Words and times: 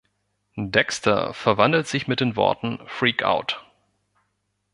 Dexter 0.57 1.31
verwandelt 1.31 1.85
sich 1.85 2.07
mit 2.07 2.21
den 2.21 2.35
Worten 2.35 2.79
"Freak 2.87 3.21
out! 3.21 3.63